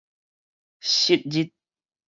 [0.79, 1.53] 失日